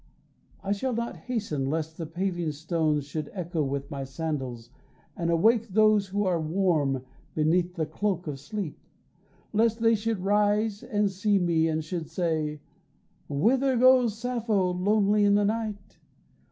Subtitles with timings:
[0.63, 4.71] I shall not hasten lest the paving stones Should echo with my sandals
[5.15, 8.79] and awake Those who are warm beneath the cloak of sleep,
[9.53, 12.61] Lest they should rise and see me and should say,
[13.29, 15.99] "Whither goes Sappho lonely in the night?"